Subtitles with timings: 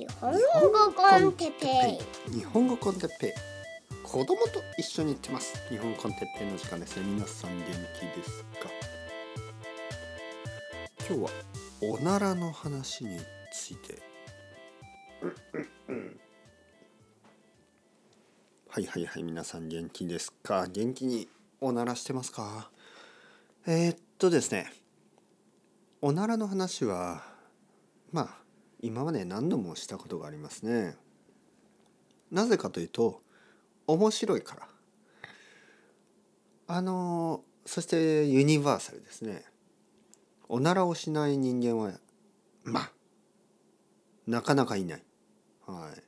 [0.00, 2.32] 日本語コンテッペイ。
[2.32, 3.32] 日本語コンテッペイ。
[4.02, 5.62] 子供と一緒に行ってます。
[5.68, 7.06] 日本コンテッペイの時間ですね。
[7.06, 7.70] 皆さん元気
[8.16, 8.70] ですか？
[11.06, 11.30] 今日は
[11.82, 13.18] おならの話に
[13.52, 14.00] ついて。
[18.70, 20.66] はいはいはい皆さん元気ですか？
[20.66, 21.28] 元気に
[21.60, 22.70] おならしてますか？
[23.66, 24.72] えー、っとですね。
[26.00, 27.22] おならの話は
[28.12, 28.39] まあ
[28.82, 30.96] 今まで何度もしたことがありますね。
[32.30, 33.22] なぜかというと
[33.86, 34.68] 面白いから。
[36.66, 39.44] あのそしてユニバーサルですね。
[40.48, 41.92] おならをしない人間は
[42.64, 42.92] まあ
[44.26, 45.02] なかなかいない。
[45.66, 46.02] はい。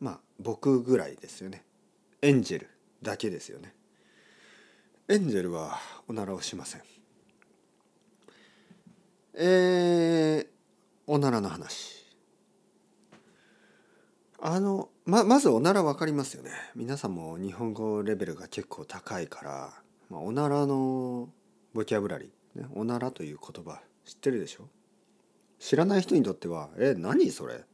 [0.00, 1.64] まあ僕ぐらいですよね。
[2.22, 2.70] エンジェル
[3.02, 3.74] だけですよね。
[5.08, 5.78] エンジェルは
[6.08, 6.82] おならをしません。
[9.38, 10.55] えー、
[11.08, 12.04] おならの話。
[14.40, 16.50] あのままずおなら分かりますよね。
[16.74, 19.74] 皆さんも日本語レベルが結構高いから、
[20.10, 21.28] まあ、おならの
[21.72, 24.68] ボキャブラリー、ね、おならという言葉知ってるでしょ？
[25.58, 27.64] 知らない人にとっては「え何それ?」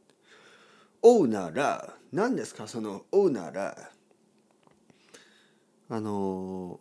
[1.01, 2.67] おうなら何ですか？
[2.67, 3.91] そのおうなら。
[5.89, 6.79] あの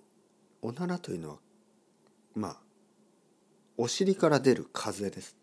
[0.63, 1.37] おならというのは
[2.35, 2.57] まあ
[3.77, 5.37] お尻から出る風です。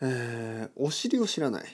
[0.00, 1.64] えー、お尻を知らない。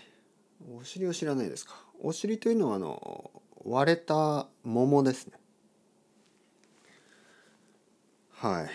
[0.76, 1.74] お尻を知らないですか。
[2.00, 3.30] お尻というのはあの
[3.64, 5.32] 割れた桃ですね。
[8.32, 8.70] はい。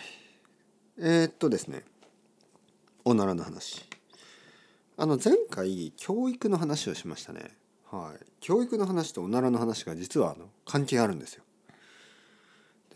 [1.00, 1.84] えー、っとですね。
[3.04, 3.86] おならの話。
[4.98, 7.58] あの前回教育の話をしましたね。
[7.92, 8.26] はい。
[8.40, 11.44] 教育の話とおならの話が実はあの関係あるんですよ。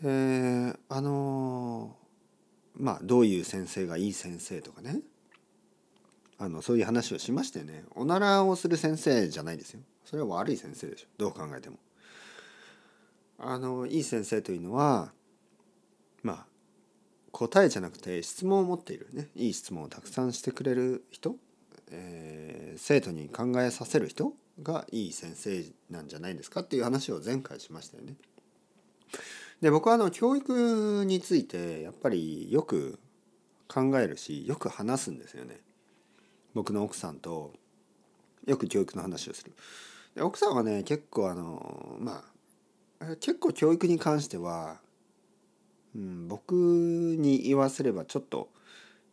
[0.02, 1.94] であの
[2.74, 5.00] まあどういう先生がいい先生とかね
[6.42, 11.76] あのそういう話をしましてねおならをする先生じゃないですよそれは悪い先生でしょどう考えても。
[13.42, 15.12] あのいい先生というのは
[16.22, 16.46] まあ
[17.32, 21.36] 答えじゃなくて質問を持っているねいい質問をたくさんしてくれる人、
[21.90, 24.32] えー、生徒に考えさせる人
[24.62, 28.14] がいい先生なんじゃないですかっていう話を前回しましたよね。
[29.60, 32.98] で僕はあの教育についてやっぱりよく
[33.68, 35.60] 考えるしよく話すんですよね。
[36.54, 37.52] 僕の奥さんと
[38.46, 39.52] よく教育の話をする。
[40.14, 42.24] で奥さんはね結構あのま
[43.00, 44.78] あ結構教育に関しては、
[45.94, 48.50] うん、僕に言わせればちょっと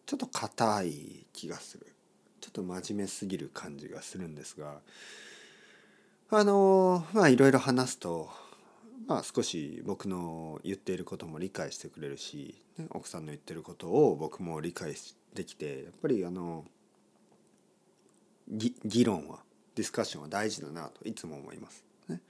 [0.05, 1.85] ちょっと硬い気がする
[2.41, 4.79] ちょっと真面目すぎる感じがするんですが
[6.29, 8.29] あのまあいろいろ話すと
[9.05, 14.93] まあ少し僕の言っていることも理解してくれるし、ね、奥さんの言ってることを僕も理解
[15.33, 16.65] できてやっぱりあの
[18.49, 19.39] 議論は
[19.75, 21.83] ディスカッションは大事だなといつも思います。
[22.07, 22.21] ね、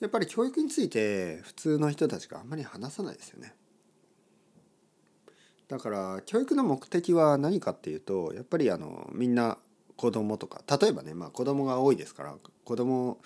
[0.00, 3.54] やっぱり教育について普通の人たちがあんまり話さないですよね。
[5.68, 9.56] だから教育の目的は何かっていうとやっぱりあのみんな
[9.96, 12.34] 子供とか例えばねまあ子供が多いですから
[12.64, 13.18] 子供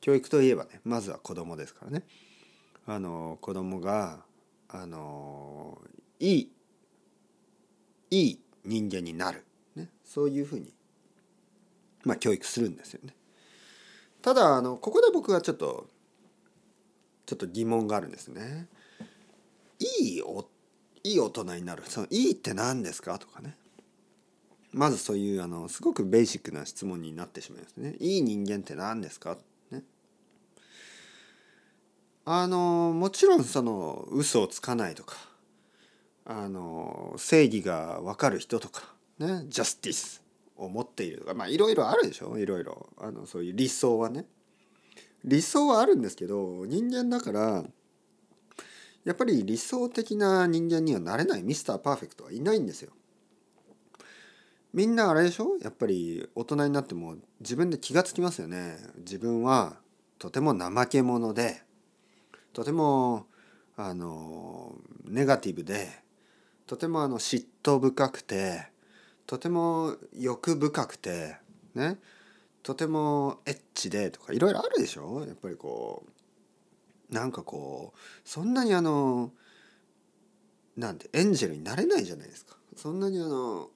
[0.00, 2.04] 教育といえばねまずは子供ですからね
[2.86, 4.20] あの子供が
[4.68, 5.80] あの
[6.20, 6.52] いい
[8.10, 10.72] いい人間になる、ね、そういうふうに
[12.08, 13.14] まあ、教育するんですよね。
[14.22, 15.86] ただあのここで僕はちょっと
[17.26, 18.66] ちょっと疑問があるんですね。
[19.78, 20.48] いいお
[21.04, 23.56] いい大人になるそのいいって何ですかとかね
[24.72, 27.94] まずそういうあのすごくベーシックな質問になってしまいますね。
[28.00, 29.36] いい人間って何ですか？
[29.70, 29.82] ね。
[32.24, 35.16] あのもちろんその嘘をつかないとか
[36.24, 38.82] あの正義が分かる人とか
[39.18, 40.22] ねジャスティス
[40.58, 42.38] を持っているとかまあいろいろあるでしょ？
[42.38, 42.90] いろいろ。
[42.98, 44.26] あのそういう理想はね。
[45.24, 47.64] 理想はあるんですけど人間だから
[49.04, 51.42] やっぱり理想的な人間にはなれない。
[51.42, 52.92] ミスターパーフェクトはいないんですよ。
[54.74, 55.56] みんなあれでしょ？
[55.62, 58.76] やっぱり大人になっても自分で気がつきますよね。
[58.98, 59.76] 自分は
[60.18, 61.62] とても怠け者で
[62.52, 63.26] とても
[63.76, 65.88] あのネガティブで
[66.66, 68.66] とてもあの嫉妬深くて
[69.28, 71.36] とても欲深くて
[71.74, 71.98] ね。
[72.62, 75.20] とてもエッチでとかいろいろあるでしょ？
[75.26, 76.02] やっぱりこ
[77.10, 79.30] うなんかこうそんなにあの
[80.78, 82.56] なんてエンジェルになれないじゃないですか。
[82.74, 83.68] そんなにあの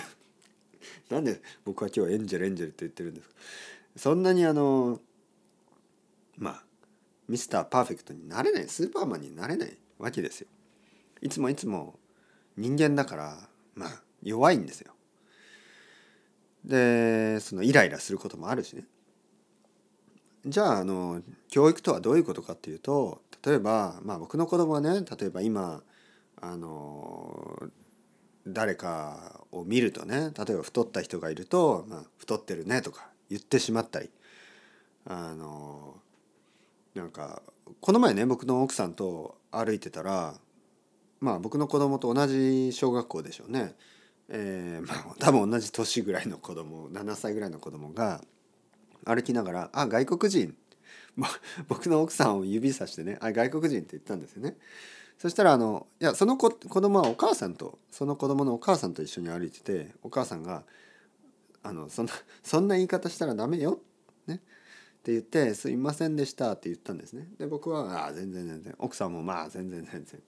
[1.08, 3.34] なんで僕は今日エンジェルエンジェルって言ってるんですか？
[3.96, 5.00] そんなにあの
[6.36, 6.64] まあ
[7.28, 10.48] ミスターパーフェクトになれないスーパーマンになれないわけですよ。
[11.22, 11.98] いつもいつも
[12.58, 14.92] 人間だからまあ弱いんですよ。
[16.64, 18.84] でそのイライラすることもあるしね
[20.44, 25.82] じゃああの教育とはどういうことかっていうと例えば、まあ、僕の子供はね例えば今
[26.40, 27.68] あの
[28.46, 34.10] 誰かを見るとね例えば太った人がいると「まあ、太ってるね」とか言ってしまったり
[35.06, 35.96] あの
[36.94, 37.42] なんか
[37.80, 40.34] この前ね僕の奥さんと歩いてたら
[41.20, 43.74] まあ僕の子供と同じ小学校でしょうね、
[44.30, 48.22] えー、まあ 多分同じ年ぐらいの子供7歳ぐらいの子供が
[49.04, 50.56] 歩きながら「あ外国人」
[51.68, 54.56] 僕の奥さんを指さしてね「あ外国人」って言ったんですよね。
[55.18, 60.64] そしたらあのいやその子子供はお母さんとその子供のお母さんと一緒に歩いててお母さんが
[61.62, 62.12] 「あのそんな
[62.42, 63.80] そんな言い方したらダメよ」
[64.26, 64.36] ね。
[64.36, 67.28] って言って「すいませんでした」って言ったんですね。
[67.36, 68.74] で僕は「ああ全然全然。
[68.78, 70.22] 奥さんもまあ全然全然。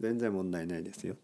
[0.00, 1.16] 全然問題ないですよ」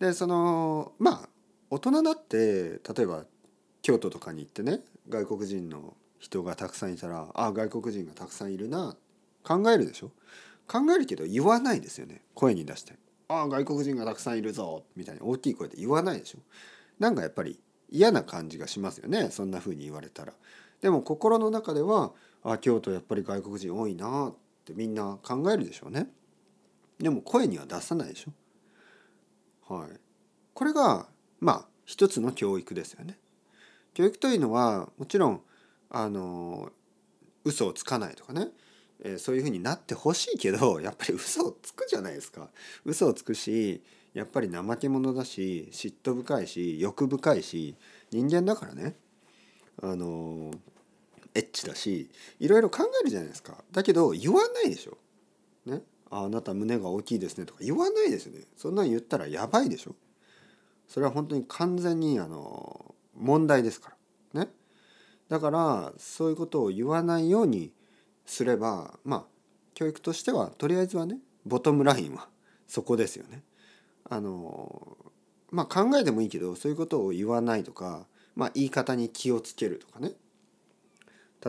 [0.00, 1.28] でそのまあ
[1.70, 3.24] 大人だって例えば
[3.82, 8.96] 京都とかに行ってね外国人の人がたくさんいたら「ああ外国人がたくさんいるな」
[9.44, 10.10] 考えるでしょ？
[10.66, 12.22] 考えるけど言わないですよね。
[12.34, 12.94] 声に出して
[13.28, 16.38] 「ああ外国人がたくさんいるぞ」みたいに大きい声で言わないでしょ？
[16.98, 17.58] なんかやっぱり
[17.90, 20.34] 嫌な感じがしますよねそんな風に言われたら。
[20.80, 22.12] でも心の中では
[22.44, 24.34] 「あ京都やっぱり外国人多いな」っ
[24.64, 26.10] てみんな考えるでしょうね。
[26.98, 28.32] でも声には出さないでしょ？
[29.68, 30.00] はい。
[30.54, 31.06] これが
[31.40, 33.18] まあ一つの教育ですよね。
[33.94, 35.40] 教育というのはもちろん
[35.90, 36.70] あの
[37.44, 38.48] 嘘をつかないとかね。
[39.00, 42.50] えー、そういうふうになってほしいけど やっぱり嘘をつくじゃないですか。
[42.84, 43.82] 嘘をつくし
[44.12, 47.76] やっぱり怠け者だし嫉妬深いし欲深いし
[48.10, 48.96] 人間だからね。
[49.80, 50.50] あの
[51.34, 52.10] エッチだし
[52.40, 53.62] いろいろ考えるじゃないですか。
[53.70, 54.98] だけど言わないでしょ。
[55.66, 58.44] ね、ああなた胸が大きいですねとか言わないですね。
[58.56, 59.94] そんなん言ったらやばいでしょ。
[60.86, 63.94] それは本当に完全にあの問題ですか
[64.32, 64.44] ら。
[64.44, 64.50] ね。
[65.28, 67.72] だからそういうことを言わないように
[68.24, 69.24] すればまあ
[69.74, 72.28] 教育としてはとりあえずはねボトムラインは
[72.66, 73.42] そこですよね。
[74.08, 74.96] あの
[75.50, 80.12] まあ考えてもいいけどそういうことを言わないとか、まあ、言い方に気をつけるとかね。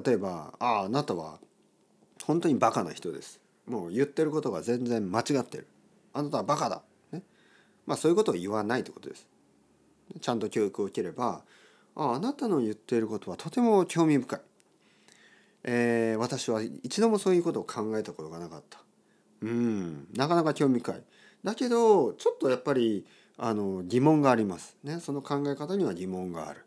[0.06, 1.40] 例えば「あああなたは
[2.24, 5.68] 本当にバカな人です」もう言ってることが全然間違ってる
[6.14, 6.82] あなたはバカだ、
[7.12, 7.22] ね
[7.86, 9.28] まあ、そういうことを言わないってことです。
[10.20, 11.44] ちゃんと教育を受ければ
[11.96, 14.40] ああなたの言っていることはとても興味深い
[15.64, 18.80] えー、私は一度もそういうことを考えたことがなかった。
[19.42, 21.04] うんなかなか興味深い。
[21.44, 23.06] だけどちょっとやっぱり
[23.38, 24.78] あの疑問があります。
[24.84, 26.66] ね、その考え方には疑問がある。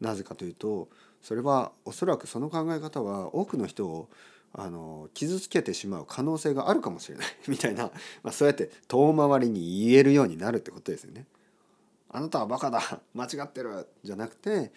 [0.00, 0.88] なぜかというと
[1.22, 4.08] それはおそらくその考え方は多くの人を
[4.56, 7.26] あの傷つけてしまう可能性があるかもしれない。
[7.48, 7.90] みたいな、
[8.22, 11.26] まあ、そうやって遠回りに言えるようになるってことですよね。
[12.08, 12.80] あなたはバカだ。
[13.14, 13.88] 間違ってる。
[14.04, 14.72] じゃなくて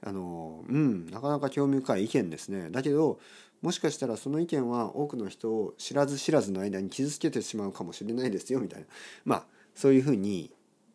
[0.00, 2.70] あのうんなかなか興味深い意見ですね。
[2.70, 3.18] だけど
[3.62, 8.60] もしかしたらその意見は多くの人を知らず知らずの間に傷つけてしまうかもしれないですよ。
[8.60, 8.86] みたいな。
[9.24, 10.52] まあそういうふうに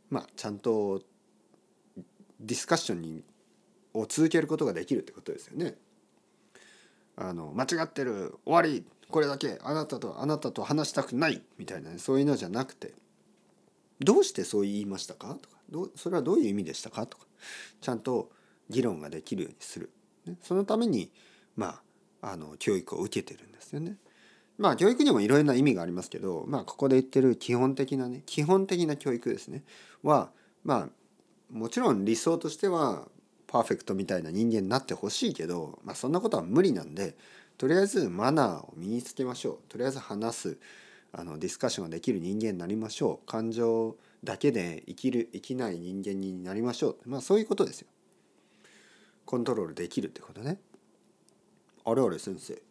[0.10, 1.01] まあちゃんと
[2.39, 3.24] ディスカッションに
[3.94, 5.75] を続けることができるってことですよね。
[7.21, 12.94] あの間違ってる終わりこれだけあなたとあなたと話したくないみたいな、ね、そういうのじゃなくて
[14.00, 15.38] どうしてそう言いましたか？
[15.39, 17.06] とかどうそれはどういう意味でしたか？
[17.06, 17.25] とか
[17.81, 18.29] ちゃんと
[18.69, 19.91] 議論ができるようにする、
[20.25, 21.12] ね、そのために
[21.55, 21.81] ま
[22.22, 23.98] ああの教育を受けてるんですよね。
[24.57, 29.63] まあ教育にもいろいろな意味がありますけど、まあ、ここで言ってる基本的なね基本的な教育ですね。
[30.03, 30.29] は
[30.63, 30.89] まあ
[31.51, 33.07] もちろん理想としては
[33.51, 37.17] パーフェクトみたいな人間になってほしいけど、まあ、そんなことは無理なんで
[37.58, 39.58] とりあえずマナーを身につけましょう。
[39.67, 40.58] とりあえず話す
[41.12, 43.27] あのディスカッションができる人間になりましょう。
[43.29, 46.98] 感情だけで生きる生きない人間になりましょう。
[47.05, 47.88] まあそういうことですよ。
[49.25, 50.60] コントロールできるってことね。
[51.84, 52.62] あれあれ先生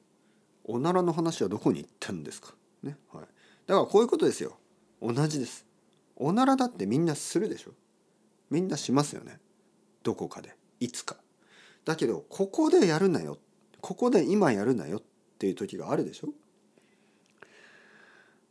[0.65, 2.55] おならの話はどこに行ったんですか？
[2.83, 3.25] ねはい。
[3.67, 4.57] だからこういうことですよ。
[5.03, 5.67] 同じです。
[6.17, 7.73] おならだってみんなするでしょ。
[8.49, 9.39] みんなしますよね。
[10.03, 10.57] どこかで。
[10.81, 11.17] いつか。
[11.85, 13.39] だけどここでやるなよ。
[13.81, 14.99] ここで今やるなよ。
[14.99, 15.03] っ
[15.39, 16.29] ていう時があるでしょ。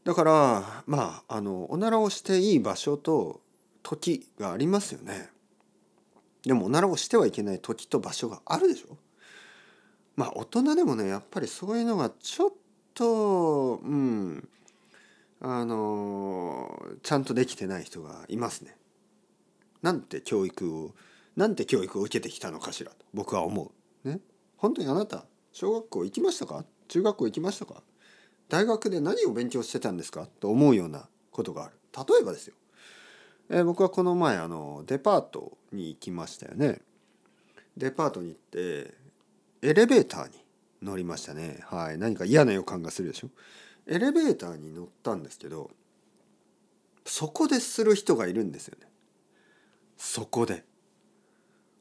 [0.04, 3.42] だからまああのおならをしていい場所と
[3.84, 5.30] 時がありますよね。
[6.44, 8.98] でもおならをしてはいけない時と場所があるでしょ。
[10.16, 12.54] まあ大人でもねやっぱりそういうのがちょっ
[12.96, 14.50] とうん
[15.42, 18.76] あのちゃんとできてない人がいますね。
[19.84, 20.96] なんて教育を
[21.40, 23.72] なんて教育を受けてきたのかしらと僕は思
[24.04, 24.10] う。
[24.10, 24.20] ね。
[24.58, 26.66] 本当にあなた小学校行きましたか？
[26.90, 27.82] 中学校行きましたか？
[28.50, 30.28] 大学で何を勉強してたんですか？
[30.42, 31.80] と思うようなことがある。
[31.96, 32.56] 例えばですよ。
[33.50, 36.82] えー僕はこの前あのデパートに行きましたよね。
[37.78, 38.94] デパートに行って
[39.62, 40.44] エレベーターに
[40.84, 41.62] 乗りましたね。
[41.68, 41.98] はい。
[41.98, 43.30] 何か嫌な予感がするでしょ？
[43.88, 45.72] エレベーターに乗ったんですけど
[47.06, 48.88] そこでする人がいるんですよね。
[49.96, 50.68] そこで。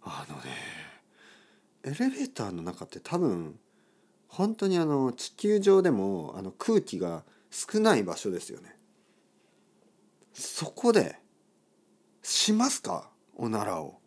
[0.08, 0.42] あのね
[1.84, 3.58] エレベーターの中って多分
[4.28, 8.76] 本当にあの地球上でもあの空気が少ない場所ですよね。
[10.34, 11.18] そこで
[12.22, 13.10] しますか？
[13.36, 14.00] おならを。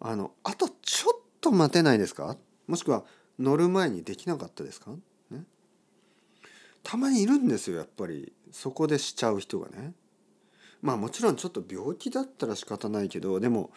[0.00, 2.36] あのあとちょっと待てないですか？
[2.66, 3.04] もしくは
[3.38, 4.92] 乗る前にできなかったですか、
[5.30, 5.44] ね、
[6.82, 8.32] たまにいるんですよやっぱり。
[8.52, 9.92] そこでしちゃう人がね。
[10.80, 13.70] まあもちろんちょっと病気だったら仕方ないけどでも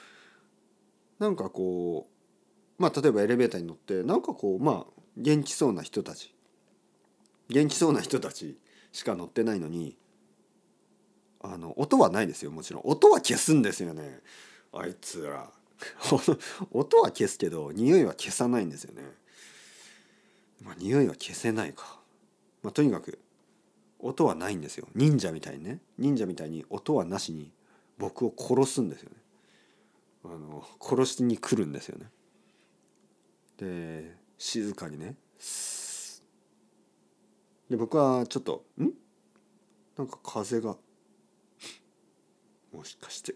[1.19, 2.07] なんかこ
[2.79, 6.33] うまあ例えばエレベーターに乗ってなんかこうまあ元気そうな人たち
[7.49, 8.57] 元気そうな人たち
[8.91, 9.97] しか乗ってないのに
[11.41, 12.83] あの音はないですよもちろん。
[12.85, 14.19] 音は消すんですよね。
[14.73, 15.51] あいつら。
[16.71, 19.03] 音は消すけど匂いは消さないんですよね。
[20.61, 22.01] まあ匂いは消せないか、
[22.61, 23.19] まあ、とにかく
[23.99, 24.87] 音はないんですよ。
[24.93, 25.79] 忍者みたいにね。
[25.97, 27.51] 忍者みたいに音はなしに
[27.97, 29.15] 僕を殺すんですよね。
[30.23, 32.11] あの殺しに来るんですよね。
[33.57, 35.15] で静かにね。
[37.69, 38.91] で僕はちょっと「ん？
[39.97, 40.77] なんか風が
[42.73, 43.35] もしかして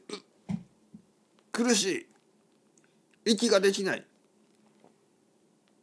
[1.52, 2.08] 苦し
[3.26, 3.32] い。
[3.32, 4.06] 息ができない」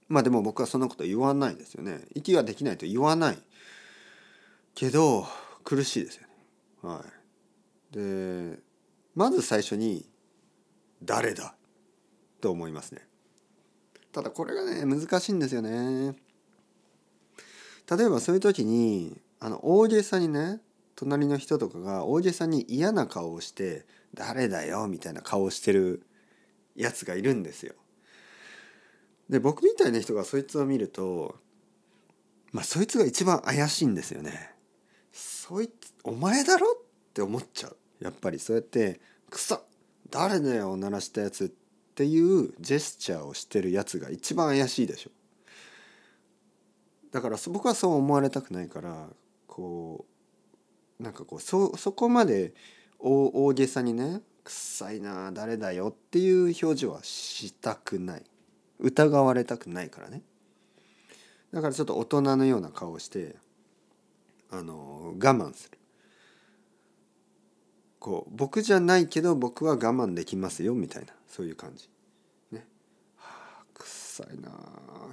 [0.09, 2.00] まあでも僕はそんなこと言わないですよね。
[2.14, 3.38] 息ができないと言わない。
[4.75, 5.26] けど
[5.62, 6.28] 苦しいですよね。
[6.83, 7.04] は
[7.92, 7.95] い。
[7.95, 8.59] で
[9.14, 10.09] まず最初に
[11.02, 11.54] 「誰だ?」
[12.40, 13.07] と思いますね
[14.12, 16.16] ただこれがね難しいんですよね
[17.90, 20.61] 例えばそういう時にあの大げさにね
[20.97, 26.02] 隣の人とかが大げさに嫌な顔をして「誰だよ」みたいな顔をしてる
[26.75, 27.75] やつがいるんですよ。
[29.28, 31.37] で僕みたいな人がそいつを見ると
[32.52, 34.54] まあそいつが一番怪しいんですよね。
[35.12, 36.73] そいつお前だろ？
[36.73, 36.83] っ
[37.14, 37.76] て思っちゃう。
[38.00, 39.64] やっぱりそうやって「くそ
[40.11, 41.49] 誰だよ鳴らしたやつ」っ
[41.95, 45.11] ていうジェスチャーをしてるやつが一番怪しいでしょ。
[47.11, 49.09] だから僕はそう思われたくないから
[49.47, 50.07] こ
[50.99, 52.55] うなんかこうそそこまで
[52.99, 58.25] 大げさにね「臭いな誰だよ」っていう表情はしたくない。
[58.79, 60.23] 疑われたくないからね。
[61.52, 63.37] だからちょっと大人のような顔をして
[64.50, 65.79] あの我慢する。
[68.00, 71.88] こう僕じゃないけど僕は我慢できますよみたいなそういう感じ。
[72.50, 72.66] ね。
[73.16, 73.28] は
[73.61, 74.50] あ臭いな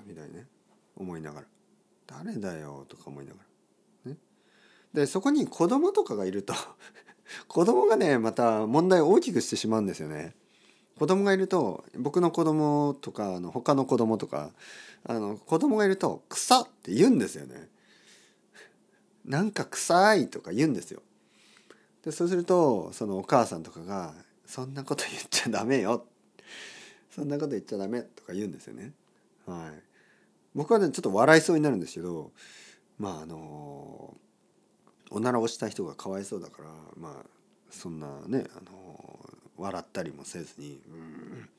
[0.08, 0.48] みたいね。
[0.96, 1.48] 思いながら。
[2.08, 3.39] 誰だよとか思いなが
[4.06, 4.12] ら。
[4.12, 4.17] ね。
[4.94, 6.53] でそこに子供とかがいると
[7.50, 10.34] 子供がねまた問題を大きくしてしまうんですよね。
[10.98, 14.51] 子供がいると僕の子供とかあの他の子供とか
[15.03, 17.70] あの子供がいると「草」って言うんですよね。
[19.25, 21.01] なんか臭いとか言うんですよ。
[22.08, 24.14] でそうするとそのお母さんとかが
[24.48, 26.06] 「そんなこと言っちゃダメよ」
[27.12, 28.94] そんなこと言っちゃダメとか言うんですよね。
[29.46, 29.84] はい。
[30.56, 32.32] 僕はねちょっと笑いそうになるんですけど
[32.98, 34.16] まああの
[35.12, 37.30] おならをした人がかわいそうだからまあ
[37.70, 39.20] そんなねあの
[39.58, 41.50] 笑ったりもせずにうん。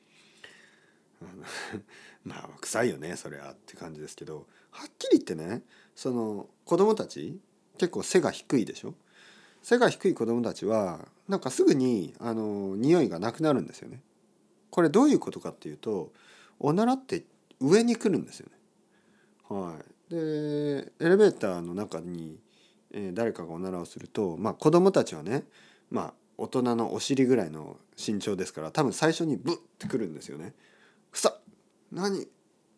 [2.25, 5.61] まあ臭いよねそれはって感じですけどはっきり言ってね
[5.95, 7.39] その子供たち
[7.77, 8.95] 結構背が低いでしょ？
[9.61, 14.01] 背が低い子供たちはなんかすぐにあの匂いがなくなるんですよね。
[14.69, 16.11] これどういうことかっていうと
[16.59, 17.23] おならって
[17.59, 18.53] 上に来るんですよね。
[19.49, 19.75] は
[20.09, 22.39] い、でエレベーターの中に、
[22.91, 25.43] えー誰かがおならをすると、まあ、子供たちはね、
[25.91, 30.53] まあ、大人のお尻ぐらいの身長ですから多分最初にブッてくるんですよね。
[31.11, 31.39] 臭っ
[31.91, 32.27] 何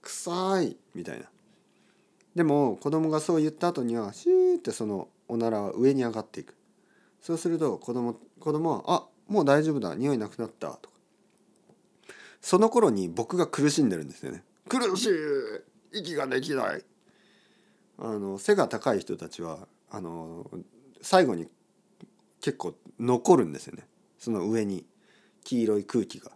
[0.02, 1.26] 臭いみたいな。
[2.36, 6.56] でも子供がそう言った後にはシューってそのおならは上に上がっていく。
[7.22, 9.96] そうすると子供子供は「あもう大丈夫だ。
[9.96, 10.96] 匂いなくなった」とか。
[12.42, 14.44] その頃に僕が苦しんでるんですよね。
[14.68, 16.00] 苦しい。
[16.00, 16.84] 息ができない。
[18.00, 20.50] あの背が高い人たちはあの
[21.02, 21.48] 最後に
[22.42, 23.88] 結構残るんですよね。
[24.18, 24.86] その上に。
[25.44, 26.32] 黄色い空気が。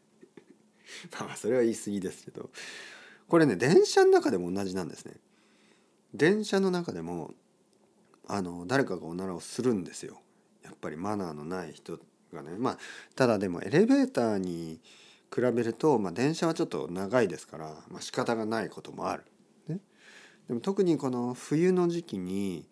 [1.20, 2.50] まあそれは言い過ぎですけど。
[3.28, 5.14] これね電車の中でも同じなんですね。
[6.14, 7.34] 電車の中でも
[8.32, 10.20] あの誰かがおならをするんですよ。
[10.62, 11.98] やっぱりマナーのない人
[12.32, 12.52] がね。
[12.58, 12.78] まあ
[13.16, 14.80] ただでもエレベーターに
[15.34, 19.24] 比べると、まあ、電車はちょっと長いですから、まあ、仕方がないこともある、
[19.68, 19.78] ね、
[20.48, 22.66] でも特にこの冬の時期に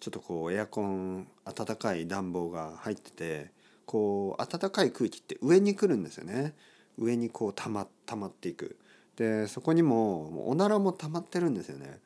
[0.00, 3.52] ちょっとこうエアコン暖かい暖房が入ってて
[3.86, 6.54] こう暖かい空気って上に来るんですよね。
[6.96, 8.78] 上にこうたま溜まっていく。
[9.16, 12.00] でそこにももうおならも溜まってるんですよね。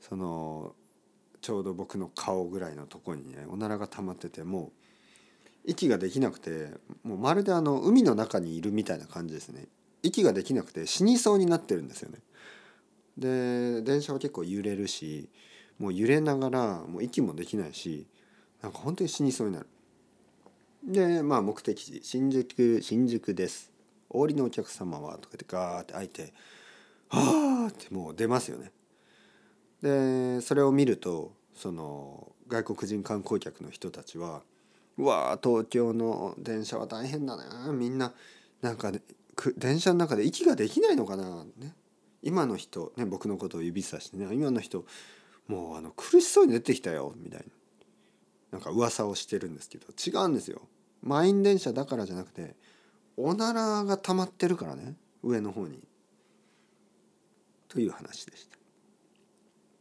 [0.00, 0.74] その
[1.40, 4.70] ちょうど僕の顔ぐらいのとこにねおならが溜まっててもう
[5.64, 6.68] 息ができなくて
[7.02, 9.66] もうまるであの海の中にいるみたいな感じですね。
[10.02, 12.18] 息ができなくて死にそうになってるんですよね。
[13.18, 15.28] で電車は結構揺れるし
[15.78, 18.06] もう揺れながらもう息もできないし
[18.62, 19.66] なんか本当に死にそうになる。
[20.82, 23.70] でまあ目的地新宿新宿です。
[24.08, 26.32] お降りのお客様はとかってガーって開いて
[27.08, 28.72] はあってもう出ますよね。
[29.82, 34.42] でそれを見るとその外国人観光客の人たちは
[34.98, 37.72] うわー東京の電車は大変だな。
[37.72, 38.12] みんな
[38.60, 39.00] なんか、ね、
[39.56, 41.74] 電車の中で息ができないのかな、ね、
[42.22, 44.84] 今の人、ね、僕のことを指さしてね今の人
[45.46, 47.14] もうあの苦しそうに出てきたよ。
[47.16, 47.46] みたいな。
[48.52, 50.62] なんか噂をしてるんですけど違うんですよ。
[51.02, 52.56] 満員電車だからじゃなくて
[53.16, 54.94] おならが溜まってるからね。
[55.22, 55.78] 上の方に。
[57.68, 58.59] という話でした。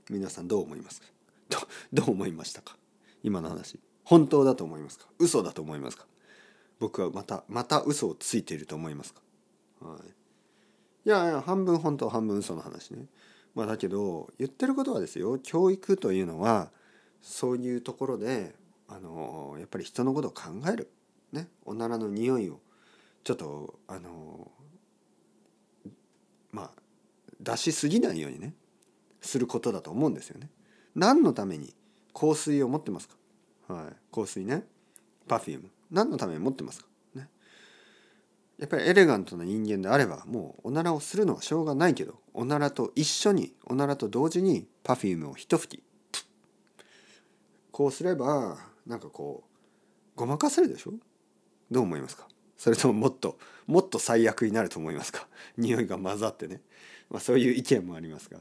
[0.09, 1.07] 皆さんどう思いますか？
[1.49, 1.57] ど
[1.93, 2.75] どう思いましたか？
[3.23, 3.79] 今の話。
[4.03, 5.05] 本当だと思いますか？
[5.19, 6.05] 嘘だと思いますか？
[6.79, 9.21] 僕はまたまた嘘をついていると思いますか？
[9.81, 9.99] はい。
[11.05, 13.05] いやいや半分本当半分嘘の話ね。
[13.55, 15.37] まあだけど言ってることはですよ。
[15.39, 16.71] 教育というのは
[17.21, 18.55] そういうところで
[18.87, 20.89] あのやっぱり人のことを考える。
[21.31, 21.49] ね。
[21.65, 22.59] おならの匂いを
[23.23, 24.51] ちょっとあの
[26.51, 26.71] まあ
[27.39, 28.53] 出しすぎないようにね。
[29.21, 30.49] することだと思うんですよね。
[30.95, 31.73] 何のために
[32.13, 33.15] 香水を持ってますか？
[33.73, 33.95] はい。
[34.13, 34.65] 香水ね。
[35.27, 36.88] Perfume 何のために持ってますか？
[37.15, 37.29] ね。
[38.57, 45.83] やっぱりエレガントな人間であればもうおならをするのはしょうがないけどおならと一緒におならと同時に perfume を一吹き。
[47.71, 49.49] こうすればなんかこう
[50.15, 50.93] ごまかせるでしょ？
[51.71, 52.27] どう思いますか？
[52.57, 55.27] それとももっともっと最悪になると思いますか？
[55.57, 56.61] 匂いが混ざってね、
[57.09, 58.39] まあ、そういう意見もありますが。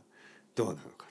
[0.59, 1.07] どうなのか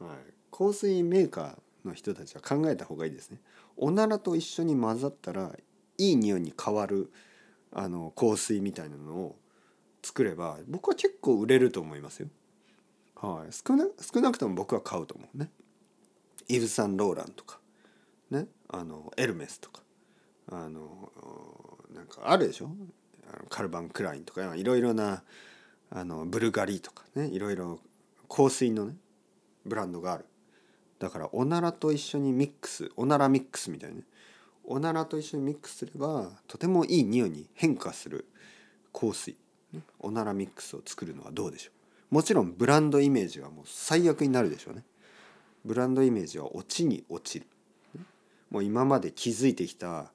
[0.00, 0.16] な、はい、
[0.50, 3.40] 香水メーカーの人たちは考えた方がいいですね。
[3.78, 5.52] おならと一緒に混ざったら
[5.96, 7.10] いい匂いに変わる
[7.72, 9.36] あの香水みたいなのを
[10.02, 12.28] 作れば僕は結構売れると思いますよ。
[13.16, 15.50] はい、少な少なくとも僕は買うと思うね。
[16.48, 17.58] イヴ・サンローランとか。
[18.30, 18.46] ね。
[18.68, 19.82] あのエルメスとか。
[20.52, 21.10] あの
[21.94, 22.70] なんかあるでしょ。
[23.48, 25.22] カルバン・クラインとかいろいろな
[25.90, 27.28] あのブルガリとかね。
[27.28, 27.80] いろいろ
[28.34, 28.96] 香水のね
[29.64, 30.24] ブランドがある。
[30.98, 34.02] だからおならと一緒にミックスおならミックスみたいなね。
[34.64, 38.26] おならと一緒にミックスすればとてもいい匂いに変化する
[38.92, 39.36] 香水、
[40.00, 41.70] おならミックスを作るのはどうでしょ
[42.10, 42.14] う。
[42.14, 44.84] もちろんブランドイメージはもう最悪になるでしょうね。
[45.64, 47.46] ブランドイメージは落ちに落ちる。
[48.50, 50.10] もう今まで築いてきた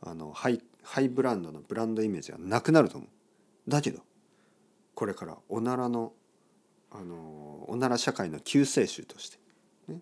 [0.00, 3.70] あのハイハイブランドのブランドイメージはなくなると思う。
[3.70, 4.00] だけど
[4.94, 6.12] これからおならの
[6.90, 9.38] あのおなら社会の救世主として、
[9.88, 10.00] ね、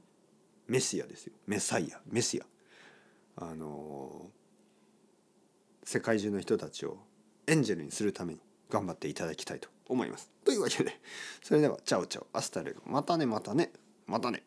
[0.68, 1.32] メシアですよ。
[1.46, 2.00] メサイア。
[2.10, 3.44] メシア。
[3.44, 4.30] あの
[5.84, 6.98] 世界中の人たちを
[7.46, 10.30] エンジェルにするために頑張っていただきたいと思います。
[10.44, 10.98] というわけで
[11.42, 12.26] それでは ciao ciao。
[12.32, 13.72] hasta luego またねまたね。
[14.06, 14.42] またね。